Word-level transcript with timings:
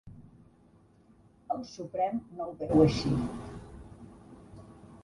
El 1.57 1.61
Suprem 1.73 2.19
no 2.39 2.49
ho 2.49 2.55
veu 2.63 2.85
així. 2.87 3.13